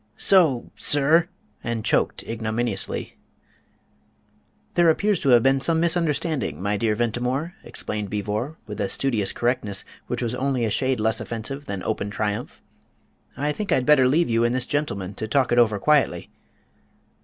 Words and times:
"So, 0.17 0.71
sir!" 0.73 1.29
and 1.63 1.85
choked 1.85 2.23
ignominiously. 2.23 3.19
"There 4.73 4.89
appears 4.89 5.19
to 5.19 5.29
have 5.29 5.43
been 5.43 5.61
some 5.61 5.79
misunderstanding, 5.79 6.59
my 6.59 6.75
dear 6.75 6.95
Ventimore," 6.95 7.53
explained 7.63 8.09
Beevor, 8.09 8.55
with 8.65 8.81
a 8.81 8.89
studious 8.89 9.31
correctness 9.31 9.85
which 10.07 10.23
was 10.23 10.33
only 10.33 10.65
a 10.65 10.71
shade 10.71 10.99
less 10.99 11.19
offensive 11.21 11.67
than 11.67 11.83
open 11.83 12.09
triumph. 12.09 12.63
"I 13.37 13.51
think 13.51 13.71
I'd 13.71 13.85
better 13.85 14.07
leave 14.07 14.27
you 14.27 14.43
and 14.43 14.55
this 14.55 14.65
gentleman 14.65 15.13
to 15.13 15.27
talk 15.27 15.51
it 15.51 15.59
over 15.59 15.77
quietly." 15.77 16.31